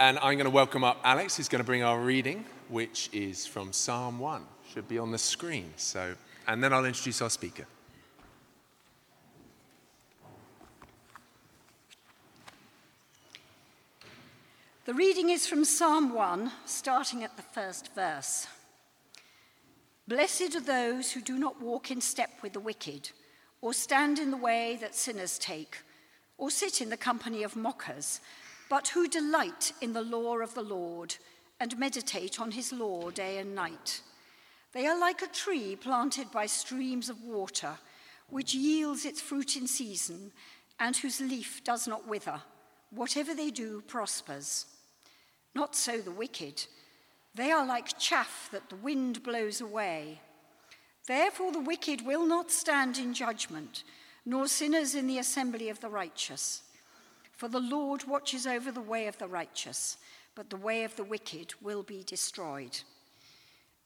[0.00, 3.46] and I'm going to welcome up Alex, who's going to bring our reading, which is
[3.46, 4.42] from Psalm 1.
[4.72, 5.74] Should be on the screen.
[5.76, 6.14] So,
[6.48, 7.66] and then I'll introduce our speaker.
[14.86, 18.46] The reading is from Psalm 1, starting at the first verse.
[20.08, 23.10] Blessed are those who do not walk in step with the wicked,
[23.60, 25.76] or stand in the way that sinners take,
[26.38, 28.20] or sit in the company of mockers
[28.70, 31.16] but who delight in the law of the Lord
[31.58, 34.00] and meditate on his law day and night.
[34.72, 37.72] They are like a tree planted by streams of water,
[38.28, 40.30] which yields its fruit in season
[40.78, 42.40] and whose leaf does not wither.
[42.90, 44.66] Whatever they do prospers.
[45.52, 46.64] Not so the wicked.
[47.34, 50.20] They are like chaff that the wind blows away.
[51.08, 53.82] Therefore, the wicked will not stand in judgment,
[54.24, 56.62] nor sinners in the assembly of the righteous.
[57.40, 59.96] For the Lord watches over the way of the righteous,
[60.34, 62.78] but the way of the wicked will be destroyed.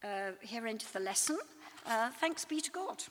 [0.02, 1.38] Uh, here endeth the lesson.
[1.86, 3.04] Uh, thanks be to God.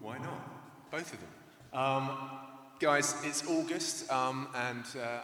[0.00, 0.92] Why not?
[0.92, 1.80] Both of them.
[1.80, 2.10] Um,
[2.78, 5.18] guys, it's August, um, and uh,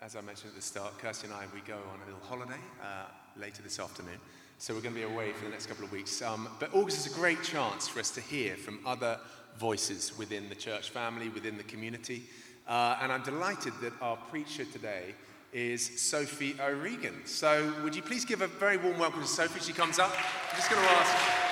[0.00, 2.60] as I mentioned at the start, Kirsty and I, we go on a little holiday
[2.82, 3.04] uh,
[3.36, 4.18] later this afternoon.
[4.58, 6.22] So we're going to be away for the next couple of weeks.
[6.22, 9.18] Um, but August is a great chance for us to hear from other
[9.58, 12.22] voices within the church family, within the community.
[12.66, 15.14] Uh, and I'm delighted that our preacher today
[15.52, 17.22] is Sophie O'Regan.
[17.26, 19.60] So would you please give a very warm welcome to Sophie?
[19.60, 20.12] She comes up.
[20.12, 21.43] I'm just going to ask.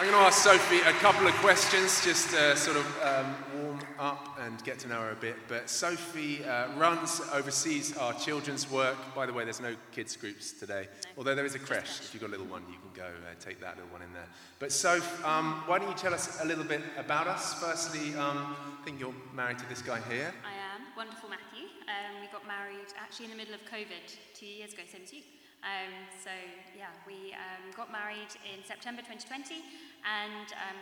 [0.00, 3.80] I'm going to ask Sophie a couple of questions just to sort of um, warm
[3.98, 5.34] up and get to know her a bit.
[5.48, 8.96] But Sophie uh, runs, oversees our children's work.
[9.16, 11.10] By the way, there's no kids' groups today, no.
[11.18, 11.98] although there is a creche.
[11.98, 14.12] If you've got a little one, you can go uh, take that little one in
[14.12, 14.28] there.
[14.60, 17.54] But Soph, um, why don't you tell us a little bit about us?
[17.54, 20.32] Firstly, um, I think you're married to this guy here.
[20.46, 20.86] I am.
[20.96, 21.66] Wonderful Matthew.
[21.88, 25.12] Um, we got married actually in the middle of COVID two years ago, same as
[25.12, 25.22] you.
[25.62, 25.92] Um,
[26.22, 26.30] so,
[26.76, 29.58] yeah, we um, got married in September 2020
[30.06, 30.78] and um,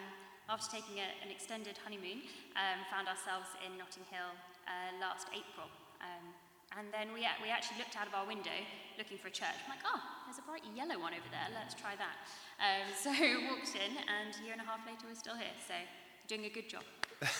[0.48, 2.22] after taking a, an extended honeymoon,
[2.54, 4.30] um, found ourselves in Notting Hill
[4.68, 5.66] uh, last April.
[5.98, 6.24] Um,
[6.78, 8.54] and then we, we actually looked out of our window
[8.98, 9.56] looking for a church.
[9.64, 11.48] I'm like, oh, there's a bright yellow one over there.
[11.54, 12.16] Let's try that.
[12.60, 13.10] Um, so
[13.48, 15.56] walked in, and a year and a half later, we're still here.
[15.66, 15.74] So
[16.28, 16.82] doing a good job.
[17.22, 17.32] well,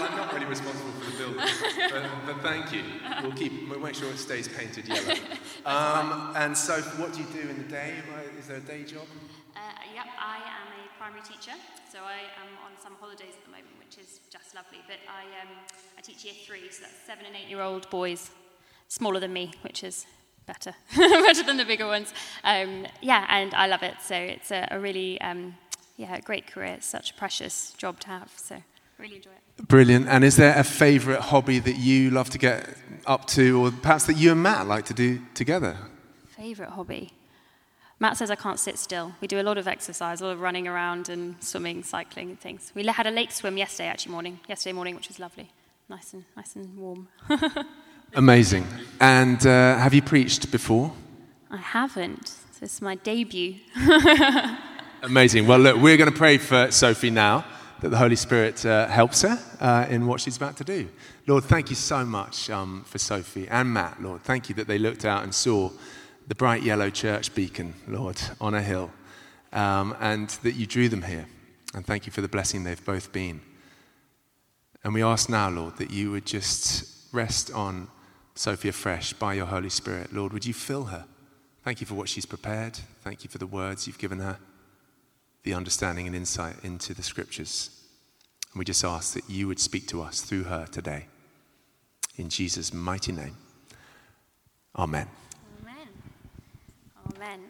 [0.00, 1.44] I'm not really responsible for the building,
[1.92, 2.82] but, but, thank you.
[3.22, 5.14] We'll keep, we'll make sure it stays painted yellow.
[5.66, 7.94] Um, and so, what do you do in the day?
[8.38, 9.06] Is there a day job?
[9.56, 9.60] Uh,
[9.94, 11.56] yep, I am a primary teacher,
[11.90, 14.78] so I am on some holidays at the moment, which is just lovely.
[14.86, 15.48] But I, um,
[15.96, 18.30] I teach year three, so that's seven and eight year old boys,
[18.88, 20.06] smaller than me, which is
[20.46, 22.12] better, better than the bigger ones.
[22.42, 23.94] Um, yeah, and I love it.
[24.02, 25.54] So it's a, a really um,
[25.96, 26.74] yeah, a great career.
[26.74, 28.32] It's such a precious job to have.
[28.36, 28.62] So
[28.98, 29.68] really enjoy it.
[29.68, 30.08] Brilliant.
[30.08, 32.68] And is there a favourite hobby that you love to get
[33.06, 35.76] up to, or perhaps that you and Matt like to do together?
[36.26, 37.12] Favourite hobby?
[38.00, 39.12] Matt says I can't sit still.
[39.20, 42.40] We do a lot of exercise, a lot of running around and swimming, cycling, and
[42.40, 42.72] things.
[42.74, 45.50] We had a lake swim yesterday, actually morning, yesterday morning, which was lovely,
[45.88, 47.08] nice and nice and warm.
[48.14, 48.66] Amazing.
[49.00, 50.92] And uh, have you preached before?
[51.50, 52.34] I haven't.
[52.60, 53.56] This is my debut.
[55.02, 55.46] Amazing.
[55.46, 57.44] Well, look, we're going to pray for Sophie now
[57.84, 60.88] that the Holy Spirit uh, helps her uh, in what she's about to do.
[61.26, 64.22] Lord, thank you so much um, for Sophie and Matt, Lord.
[64.22, 65.70] Thank you that they looked out and saw
[66.26, 68.90] the bright yellow church beacon, Lord, on a hill,
[69.52, 71.26] um, and that you drew them here.
[71.74, 73.42] And thank you for the blessing they've both been.
[74.82, 77.88] And we ask now, Lord, that you would just rest on
[78.34, 80.10] Sophie afresh by your Holy Spirit.
[80.10, 81.04] Lord, would you fill her?
[81.64, 82.78] Thank you for what she's prepared.
[83.02, 84.38] Thank you for the words you've given her
[85.44, 87.70] the understanding and insight into the scriptures.
[88.52, 91.06] And we just ask that you would speak to us through her today.
[92.16, 93.36] In Jesus' mighty name.
[94.76, 95.06] Amen.
[95.62, 95.88] Amen.
[97.14, 97.40] Amen.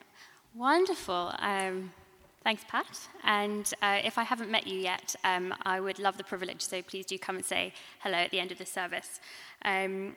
[0.55, 1.33] Wonderful.
[1.39, 1.93] Um,
[2.43, 2.99] thanks, Pat.
[3.23, 6.83] And uh, if I haven't met you yet, um, I would love the privilege, so
[6.83, 9.21] please do come and say hello at the end of the service.
[9.65, 10.17] Um,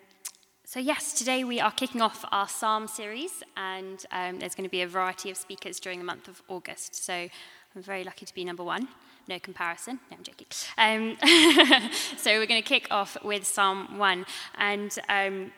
[0.65, 4.69] so, yes, today we are kicking off our Psalm series, and um, there's going to
[4.69, 6.93] be a variety of speakers during the month of August.
[7.05, 7.29] So,
[7.77, 8.87] I'm very lucky to be number one.
[9.27, 9.99] No comparison.
[10.09, 10.47] No, I'm joking.
[10.79, 14.25] Um, so we're going to kick off with Psalm 1.
[14.57, 15.51] And um,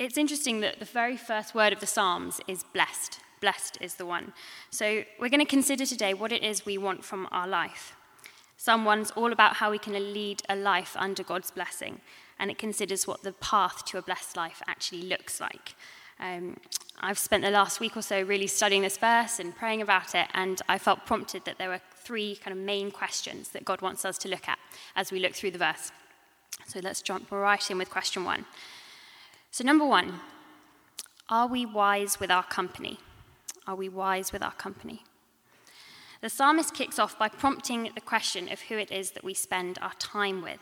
[0.00, 3.20] it's interesting that the very first word of the Psalms is blessed.
[3.40, 4.32] Blessed is the one.
[4.70, 7.94] So we're going to consider today what it is we want from our life.
[8.56, 12.00] Psalm 1's all about how we can lead a life under God's blessing,
[12.40, 15.76] and it considers what the path to a blessed life actually looks like.
[16.20, 16.56] Um,
[17.00, 20.26] I've spent the last week or so really studying this verse and praying about it,
[20.34, 24.04] and I felt prompted that there were three kind of main questions that God wants
[24.04, 24.58] us to look at
[24.94, 25.92] as we look through the verse.
[26.66, 28.44] So let's jump right in with question one.
[29.50, 30.20] So, number one,
[31.30, 32.98] are we wise with our company?
[33.66, 35.02] Are we wise with our company?
[36.20, 39.78] The psalmist kicks off by prompting the question of who it is that we spend
[39.80, 40.60] our time with.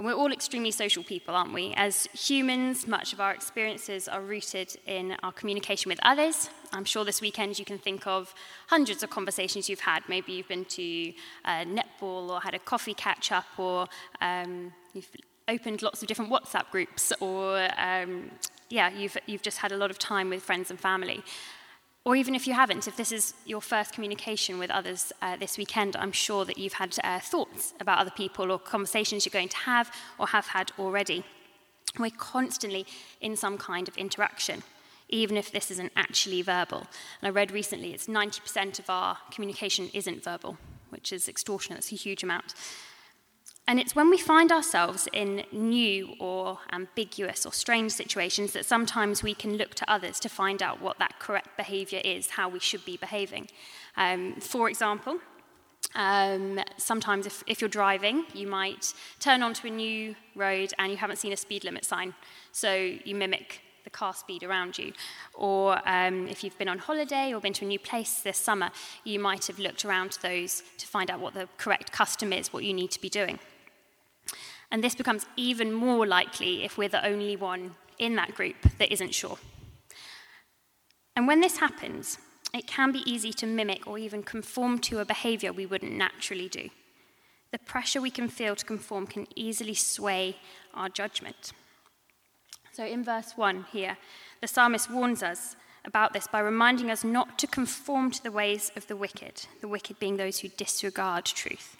[0.00, 1.74] And we're all extremely social people, aren't we?
[1.76, 6.48] As humans, much of our experiences are rooted in our communication with others.
[6.72, 8.34] I'm sure this weekend you can think of
[8.68, 10.02] hundreds of conversations you've had.
[10.08, 11.12] Maybe you've been to
[11.44, 13.88] uh, netball or had a coffee catch up, or
[14.22, 15.10] um, you've
[15.48, 18.30] opened lots of different WhatsApp groups, or um,
[18.70, 21.22] yeah, you've, you've just had a lot of time with friends and family.
[22.04, 25.58] Or even if you haven't, if this is your first communication with others uh, this
[25.58, 29.50] weekend, I'm sure that you've had uh, thoughts about other people or conversations you're going
[29.50, 31.24] to have or have had already.
[31.98, 32.86] We're constantly
[33.20, 34.62] in some kind of interaction,
[35.10, 36.86] even if this isn't actually verbal.
[37.20, 40.56] And I read recently it's 90% of our communication isn't verbal,
[40.88, 42.54] which is extortionate, it's a huge amount.
[43.66, 49.22] And it's when we find ourselves in new or ambiguous or strange situations that sometimes
[49.22, 52.58] we can look to others to find out what that correct behavior is, how we
[52.58, 53.48] should be behaving.
[53.96, 55.20] Um, for example,
[55.94, 60.96] um, sometimes if, if, you're driving, you might turn onto a new road and you
[60.98, 62.14] haven't seen a speed limit sign,
[62.52, 64.92] so you mimic the car speed around you.
[65.34, 68.70] Or um, if you've been on holiday or been to a new place this summer,
[69.04, 72.64] you might have looked around those to find out what the correct custom is, what
[72.64, 73.38] you need to be doing.
[74.70, 78.92] And this becomes even more likely if we're the only one in that group that
[78.92, 79.38] isn't sure.
[81.16, 82.18] And when this happens,
[82.54, 86.48] it can be easy to mimic or even conform to a behavior we wouldn't naturally
[86.48, 86.70] do.
[87.52, 90.36] The pressure we can feel to conform can easily sway
[90.72, 91.52] our judgment.
[92.72, 93.96] So, in verse 1 here,
[94.40, 98.70] the psalmist warns us about this by reminding us not to conform to the ways
[98.76, 101.76] of the wicked, the wicked being those who disregard truth.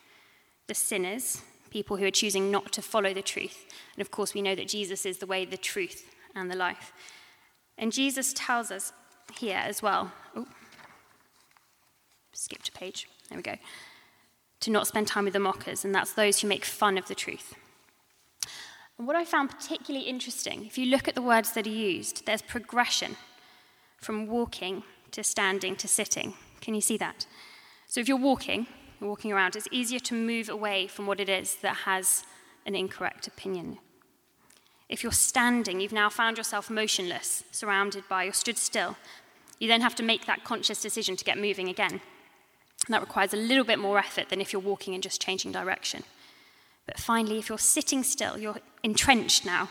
[0.66, 3.66] The sinners, people who are choosing not to follow the truth.
[3.94, 6.92] And of course, we know that Jesus is the way, the truth, and the life.
[7.78, 8.92] And Jesus tells us
[9.38, 10.12] here as well.
[10.36, 10.46] Oh,
[12.32, 13.08] skipped a page.
[13.28, 13.56] There we go.
[14.60, 17.14] To not spend time with the mockers, and that's those who make fun of the
[17.14, 17.54] truth.
[18.98, 22.26] And what I found particularly interesting, if you look at the words that are used,
[22.26, 23.16] there's progression
[23.96, 24.82] from walking
[25.12, 26.34] to standing to sitting.
[26.60, 27.26] Can you see that?
[27.86, 28.66] So if you're walking,
[29.08, 32.24] walking around, it's easier to move away from what it is that has
[32.66, 33.78] an incorrect opinion.
[34.88, 38.96] If you're standing, you've now found yourself motionless, surrounded by, or stood still.
[39.58, 42.00] You then have to make that conscious decision to get moving again.
[42.86, 45.52] And that requires a little bit more effort than if you're walking and just changing
[45.52, 46.02] direction.
[46.86, 49.68] But finally, if you're sitting still, you're entrenched now.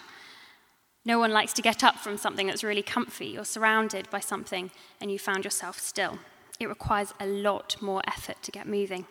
[1.04, 3.28] No one likes to get up from something that's really comfy.
[3.28, 4.72] You're surrounded by something
[5.02, 6.20] and you found yourself still.
[6.60, 9.06] It requires a lot more effort to get moving.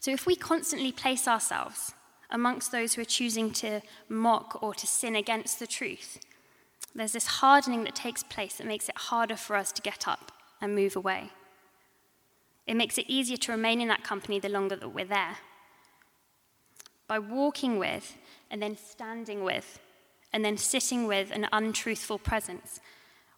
[0.00, 1.92] So if we constantly place ourselves
[2.30, 6.20] amongst those who are choosing to mock or to sin against the truth,
[6.94, 10.32] there's this hardening that takes place that makes it harder for us to get up
[10.60, 11.30] and move away.
[12.66, 15.38] It makes it easier to remain in that company the longer that we're there.
[17.06, 18.16] By walking with,
[18.50, 19.78] and then standing with,
[20.32, 22.80] and then sitting with an untruthful presence,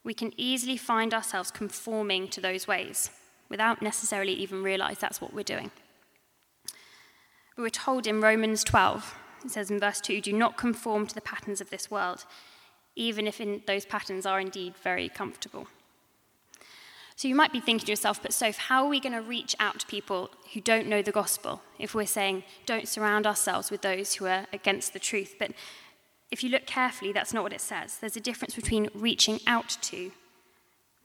[0.02, 3.10] we can easily find ourselves conforming to those ways
[3.48, 5.70] without necessarily even realize that's what we're doing.
[7.60, 9.14] We were told in Romans 12,
[9.44, 12.24] it says in verse 2, do not conform to the patterns of this world,
[12.96, 15.66] even if those patterns are indeed very comfortable.
[17.16, 19.54] So you might be thinking to yourself, but Soph, how are we going to reach
[19.60, 23.82] out to people who don't know the gospel if we're saying don't surround ourselves with
[23.82, 25.34] those who are against the truth?
[25.38, 25.50] But
[26.30, 27.98] if you look carefully, that's not what it says.
[27.98, 30.12] There's a difference between reaching out to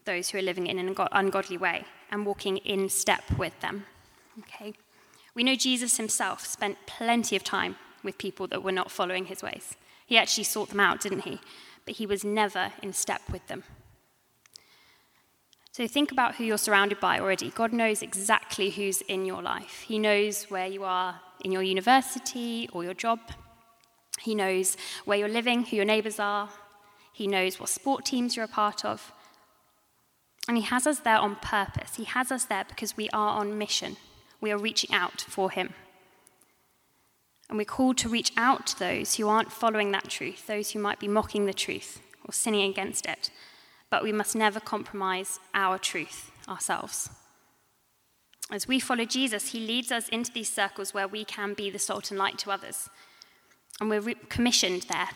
[0.06, 3.84] those who are living in an ungodly way and walking in step with them.
[4.38, 4.72] Okay?
[5.36, 9.42] We know Jesus himself spent plenty of time with people that were not following his
[9.42, 9.76] ways.
[10.06, 11.40] He actually sought them out, didn't he?
[11.84, 13.62] But he was never in step with them.
[15.72, 17.50] So think about who you're surrounded by already.
[17.50, 19.84] God knows exactly who's in your life.
[19.86, 23.20] He knows where you are in your university or your job.
[24.18, 26.48] He knows where you're living, who your neighbours are.
[27.12, 29.12] He knows what sport teams you're a part of.
[30.48, 31.96] And He has us there on purpose.
[31.96, 33.98] He has us there because we are on mission
[34.40, 35.74] we are reaching out for Him.
[37.48, 40.80] And we're called to reach out to those who aren't following that truth, those who
[40.80, 43.30] might be mocking the truth or sinning against it.
[43.88, 47.08] But we must never compromise our truth ourselves.
[48.50, 51.78] As we follow Jesus, he leads us into these circles where we can be the
[51.78, 52.88] salt and light to others.
[53.80, 55.08] And we're re- commissioned there.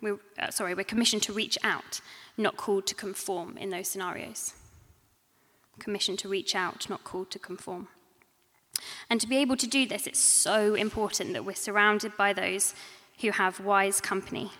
[0.00, 2.00] We're, uh, sorry, we're commissioned to reach out,
[2.38, 4.54] not called to conform in those scenarios.
[5.78, 7.88] Commissioned to reach out, not called to conform.
[9.08, 12.74] And to be able to do this, it's so important that we're surrounded by those
[13.20, 14.52] who have wise company.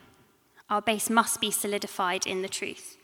[0.68, 2.96] Our base must be solidified in the truth.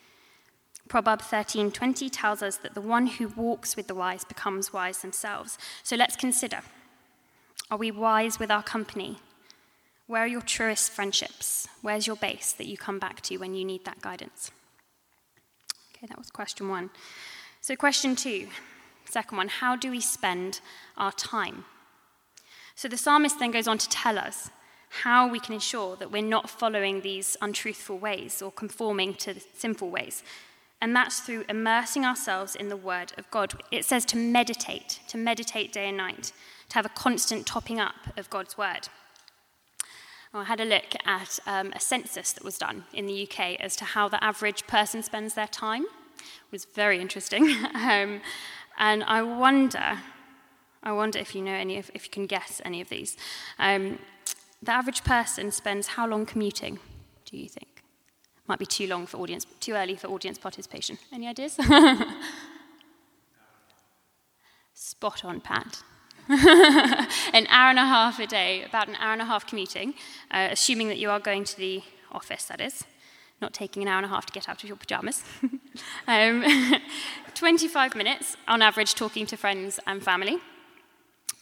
[0.88, 5.58] Proverb 13:20 tells us that the one who walks with the wise becomes wise themselves.
[5.82, 6.62] So let's consider.
[7.70, 9.18] Are we wise with our company?
[10.06, 11.66] Where are your truest friendships?
[11.82, 14.52] Where's your base that you come back to when you need that guidance?
[15.96, 16.90] Okay, that was question 1.
[17.60, 18.48] So question 2,
[19.06, 20.60] second one, how do we spend
[20.96, 21.64] our time?
[22.74, 24.50] So the psalmist then goes on to tell us
[25.02, 29.90] how we can ensure that we're not following these untruthful ways or conforming to sinful
[29.90, 30.22] ways.
[30.80, 33.54] And that's through immersing ourselves in the Word of God.
[33.70, 36.32] It says to meditate, to meditate day and night,
[36.68, 38.88] to have a constant topping up of God's Word.
[40.34, 43.74] I had a look at um, a census that was done in the UK as
[43.76, 45.84] to how the average person spends their time.
[45.84, 47.48] It was very interesting.
[47.74, 48.20] um,
[48.78, 50.00] and I wonder,
[50.82, 53.16] I wonder if you know any of, if you can guess any of these.
[53.58, 53.98] Um,
[54.62, 56.78] the average person spends how long commuting,
[57.24, 57.82] do you think?
[58.46, 60.98] Might be too long for audience, too early for audience participation.
[61.12, 61.58] Any ideas?
[64.74, 65.82] Spot on, Pat.
[66.28, 69.94] an hour and a half a day, about an hour and a half commuting,
[70.30, 72.84] uh, assuming that you are going to the office, that is,
[73.40, 75.22] not taking an hour and a half to get out of your pajamas.
[76.08, 76.44] um,
[77.34, 80.38] 25 minutes on average talking to friends and family,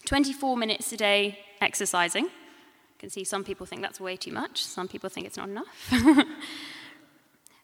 [0.06, 2.24] 24 minutes a day exercising.
[2.24, 2.30] You
[2.98, 5.92] can see some people think that's way too much, some people think it's not enough.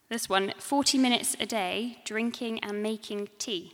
[0.09, 3.73] this one 40 minutes a day drinking and making tea.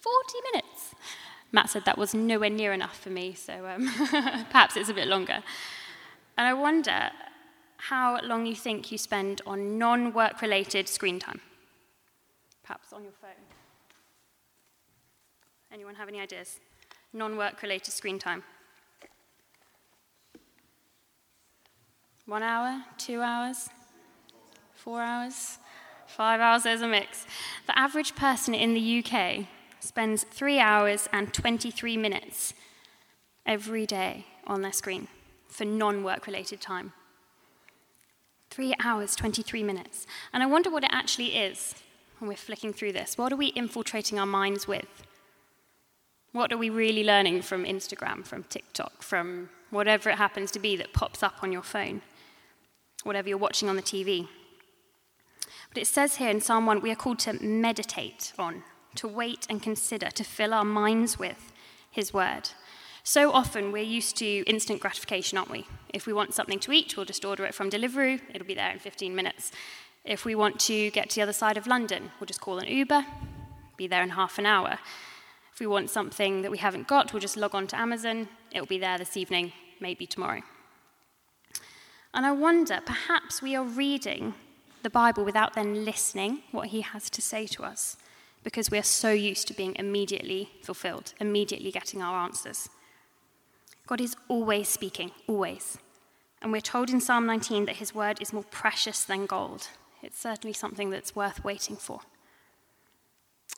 [0.00, 0.94] 40 minutes.
[1.52, 3.86] Matt said that was nowhere near enough for me, so um,
[4.50, 5.42] perhaps it's a bit longer.
[6.38, 7.10] And I wonder
[7.88, 11.40] how long you think you spend on non work related screen time.
[12.62, 13.30] Perhaps on your phone.
[15.72, 16.60] Anyone have any ideas?
[17.12, 18.44] Non work related screen time.
[22.26, 23.68] One hour, two hours,
[24.74, 25.58] four hours,
[26.06, 27.26] five hours, there's a mix.
[27.66, 29.46] The average person in the UK
[29.80, 32.54] spends three hours and 23 minutes
[33.44, 35.08] every day on their screen
[35.48, 36.92] for non work related time.
[38.52, 40.06] Three hours, 23 minutes.
[40.30, 41.74] And I wonder what it actually is
[42.18, 43.16] when we're flicking through this.
[43.16, 45.06] What are we infiltrating our minds with?
[46.32, 50.76] What are we really learning from Instagram, from TikTok, from whatever it happens to be
[50.76, 52.02] that pops up on your phone,
[53.04, 54.28] whatever you're watching on the TV?
[55.70, 58.64] But it says here in Psalm 1 we are called to meditate on
[58.96, 61.54] to wait and consider, to fill our minds with
[61.90, 62.50] His word.
[63.04, 65.66] So often we're used to instant gratification, aren't we?
[65.92, 68.70] If we want something to eat, we'll just order it from Deliveroo, it'll be there
[68.70, 69.50] in 15 minutes.
[70.04, 72.68] If we want to get to the other side of London, we'll just call an
[72.68, 73.04] Uber,
[73.76, 74.78] be there in half an hour.
[75.52, 78.66] If we want something that we haven't got, we'll just log on to Amazon, it'll
[78.66, 80.42] be there this evening, maybe tomorrow.
[82.14, 84.34] And I wonder, perhaps we are reading
[84.84, 87.96] the Bible without then listening what he has to say to us
[88.44, 92.68] because we are so used to being immediately fulfilled, immediately getting our answers.
[93.92, 95.76] God is always speaking, always.
[96.40, 99.68] And we're told in Psalm 19 that his word is more precious than gold.
[100.02, 102.00] It's certainly something that's worth waiting for.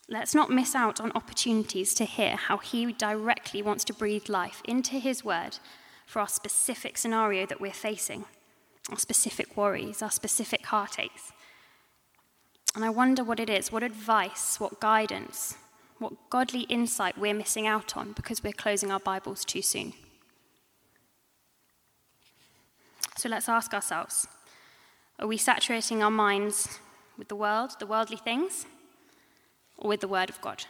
[0.08, 4.60] Let's not miss out on opportunities to hear how he directly wants to breathe life
[4.64, 5.58] into his word
[6.04, 8.24] for our specific scenario that we're facing,
[8.90, 11.32] our specific worries, our specific heartaches.
[12.74, 15.54] And I wonder what it is, what advice, what guidance,
[16.00, 19.92] what godly insight we're missing out on because we're closing our Bibles too soon.
[23.16, 24.26] So let's ask ourselves
[25.18, 26.80] are we saturating our minds
[27.16, 28.66] with the world, the worldly things,
[29.76, 30.64] or with the Word of God?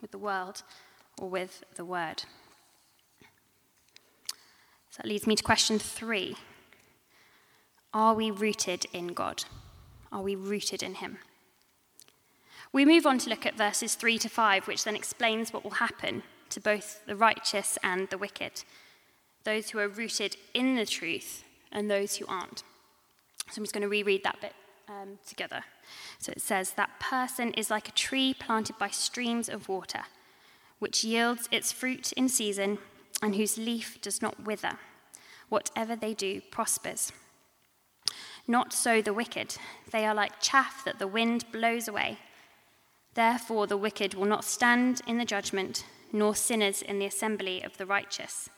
[0.00, 0.62] With the world
[1.18, 2.24] or with the Word?
[4.90, 6.36] So that leads me to question three
[7.92, 9.44] Are we rooted in God?
[10.10, 11.18] Are we rooted in Him?
[12.72, 15.72] We move on to look at verses 3 to 5, which then explains what will
[15.72, 18.64] happen to both the righteous and the wicked,
[19.44, 22.62] those who are rooted in the truth and those who aren't.
[23.50, 24.54] So I'm just going to reread that bit
[24.88, 25.64] um, together.
[26.18, 30.04] So it says, That person is like a tree planted by streams of water,
[30.78, 32.78] which yields its fruit in season
[33.22, 34.78] and whose leaf does not wither.
[35.48, 37.12] Whatever they do prospers.
[38.46, 39.56] Not so the wicked.
[39.90, 42.18] They are like chaff that the wind blows away.
[43.14, 47.76] Therefore, the wicked will not stand in the judgment, nor sinners in the assembly of
[47.78, 48.50] the righteous.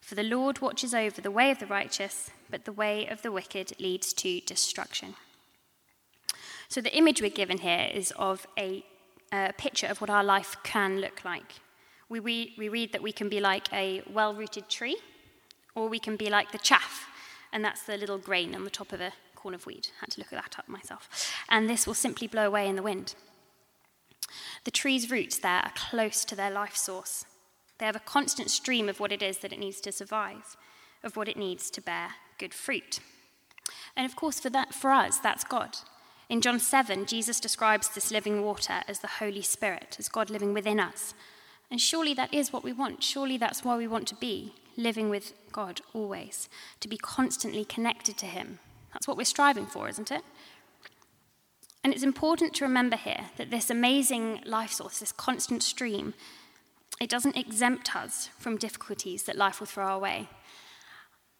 [0.00, 3.32] For the Lord watches over the way of the righteous, but the way of the
[3.32, 5.16] wicked leads to destruction.
[6.68, 8.84] So the image we're given here is of a,
[9.32, 11.54] a picture of what our life can look like.
[12.08, 14.98] We read, we read that we can be like a well rooted tree,
[15.74, 17.08] or we can be like the chaff,
[17.52, 19.90] and that's the little grain on the top of a corn of wheat.
[19.96, 21.34] I had to look that up myself.
[21.48, 23.16] And this will simply blow away in the wind.
[24.62, 27.24] The tree's roots there are close to their life source.
[27.78, 30.56] They have a constant stream of what it is that it needs to survive,
[31.02, 32.10] of what it needs to bear
[32.44, 33.00] good fruit.
[33.96, 35.78] And of course, for, that, for us, that's God.
[36.28, 40.52] In John 7, Jesus describes this living water as the Holy Spirit, as God living
[40.52, 41.14] within us.
[41.70, 43.02] And surely that is what we want.
[43.02, 48.18] Surely that's why we want to be, living with God always, to be constantly connected
[48.18, 48.58] to Him.
[48.92, 50.22] That's what we're striving for, isn't it?
[51.82, 56.12] And it's important to remember here that this amazing life source, this constant stream,
[57.00, 60.28] it doesn't exempt us from difficulties that life will throw our way.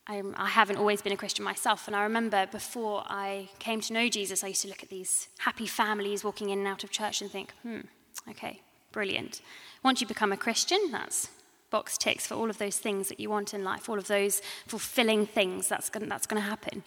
[0.07, 3.93] I, I haven't always been a Christian myself, and I remember before I came to
[3.93, 6.91] know Jesus, I used to look at these happy families walking in and out of
[6.91, 7.81] church and think, hmm,
[8.29, 8.61] okay,
[8.93, 9.41] brilliant.
[9.83, 11.31] Once you become a Christian, that's
[11.71, 14.41] box ticks for all of those things that you want in life, all of those
[14.67, 16.85] fulfilling things, that's going, that's going to happen.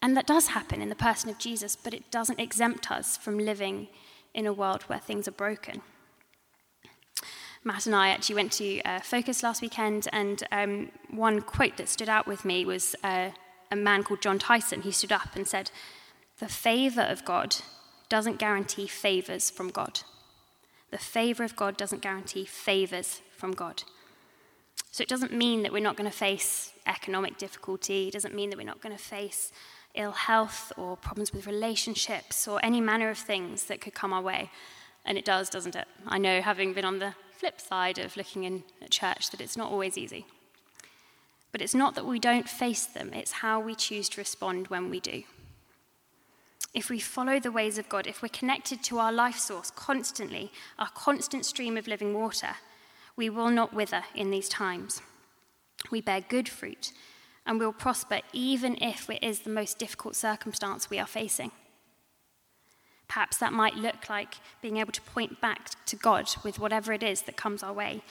[0.00, 3.38] And that does happen in the person of Jesus, but it doesn't exempt us from
[3.38, 3.88] living
[4.34, 5.82] in a world where things are broken.
[7.64, 11.88] Matt and I actually went to uh, Focus last weekend, and um, one quote that
[11.88, 13.30] stood out with me was uh,
[13.70, 14.82] a man called Jon Tyson.
[14.82, 15.70] He stood up and said,
[16.38, 17.56] The favor of God
[18.08, 20.00] doesn't guarantee favors from God.
[20.90, 23.82] The favor of God doesn't guarantee favors from God.
[24.90, 28.50] So it doesn't mean that we're not going to face economic difficulty, it doesn't mean
[28.50, 29.52] that we're not going to face
[29.94, 34.22] ill health or problems with relationships or any manner of things that could come our
[34.22, 34.50] way.
[35.04, 35.86] And it does, doesn't it?
[36.06, 39.56] I know, having been on the flip side of looking in at church, that it's
[39.56, 40.26] not always easy.
[41.52, 44.90] But it's not that we don't face them, it's how we choose to respond when
[44.90, 45.22] we do.
[46.74, 50.52] If we follow the ways of God, if we're connected to our life source constantly,
[50.78, 52.56] our constant stream of living water,
[53.16, 55.00] we will not wither in these times.
[55.90, 56.92] We bear good fruit
[57.46, 61.52] and we'll prosper even if it is the most difficult circumstance we are facing.
[63.08, 67.02] Perhaps that might look like being able to point back to God with whatever it
[67.02, 68.02] is that comes our way,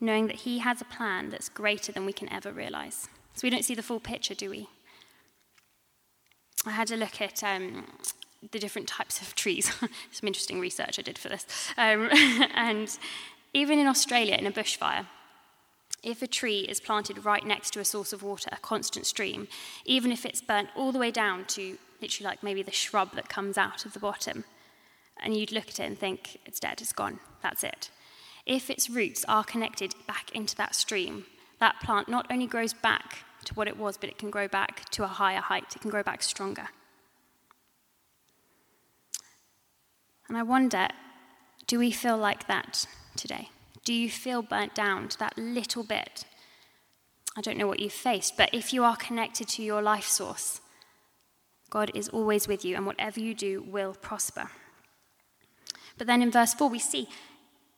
[0.00, 3.08] knowing that He has a plan that's greater than we can ever realize.
[3.34, 4.68] So we don't see the full picture, do we?
[6.64, 7.86] I had a look at um,
[8.50, 9.72] the different types of trees.
[10.10, 11.46] Some interesting research I did for this.
[11.76, 12.08] Um,
[12.54, 12.96] and
[13.52, 15.06] even in Australia, in a bushfire,
[16.02, 19.48] if a tree is planted right next to a source of water, a constant stream,
[19.84, 23.28] even if it's burnt all the way down to literally like maybe the shrub that
[23.28, 24.44] comes out of the bottom,
[25.22, 27.90] and you'd look at it and think, it's dead, it's gone, that's it.
[28.44, 31.24] If its roots are connected back into that stream,
[31.58, 34.88] that plant not only grows back to what it was, but it can grow back
[34.90, 36.68] to a higher height, it can grow back stronger.
[40.28, 40.88] And I wonder
[41.66, 43.48] do we feel like that today?
[43.84, 46.24] Do you feel burnt down to that little bit?
[47.36, 50.60] I don't know what you've faced, but if you are connected to your life source,
[51.70, 54.50] God is always with you, and whatever you do will prosper.
[55.98, 57.08] But then in verse 4, we see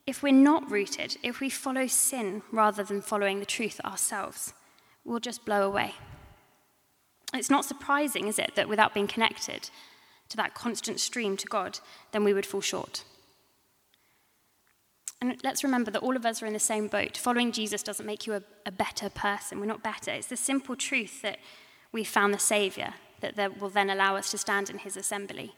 [0.07, 4.55] if we're not rooted, if we follow sin rather than following the truth ourselves,
[5.05, 5.95] we'll just blow away.
[7.35, 9.69] It's not surprising, is it, that without being connected
[10.31, 11.81] to that constant stream to God,
[12.13, 13.05] then we would fall short.
[15.21, 17.17] And let's remember that all of us are in the same boat.
[17.17, 19.59] Following Jesus doesn't make you a, a better person.
[19.61, 20.13] We're not better.
[20.13, 21.39] It's the simple truth that
[21.93, 25.55] we've found the Savior that, that will then allow us to stand in his assembly.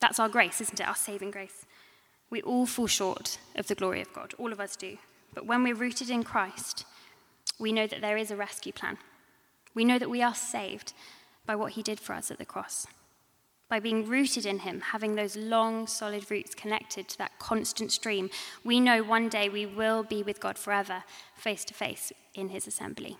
[0.00, 0.86] That's our grace, isn't it?
[0.86, 1.64] Our saving grace.
[2.30, 4.34] We all fall short of the glory of God.
[4.38, 4.98] All of us do.
[5.34, 6.84] But when we're rooted in Christ,
[7.58, 8.98] we know that there is a rescue plan.
[9.74, 10.92] We know that we are saved
[11.46, 12.86] by what he did for us at the cross
[13.68, 18.30] by being rooted in Him, having those long, solid roots connected to that constant stream,
[18.64, 21.02] we know one day we will be with God forever,
[21.34, 23.18] face to face in His assembly.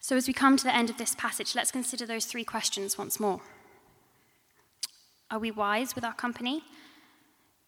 [0.00, 2.96] So, as we come to the end of this passage, let's consider those three questions
[2.96, 3.40] once more.
[5.30, 6.62] Are we wise with our company?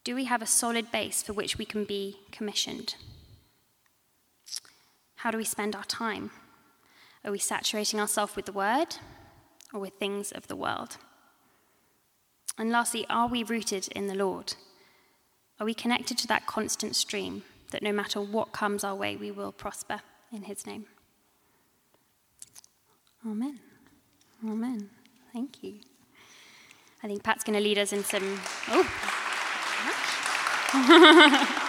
[0.05, 2.95] Do we have a solid base for which we can be commissioned?
[5.17, 6.31] How do we spend our time?
[7.25, 8.97] Are we saturating ourselves with the word?
[9.73, 10.97] or with things of the world?
[12.59, 14.55] And lastly, are we rooted in the Lord?
[15.59, 19.31] Are we connected to that constant stream that no matter what comes our way, we
[19.31, 20.01] will prosper
[20.33, 20.87] in his name?
[23.27, 23.61] Amen.
[24.45, 24.91] Amen.
[25.33, 25.75] Thank you.
[27.03, 28.41] I think Pat's going to lead us in some.
[28.69, 28.87] Oh.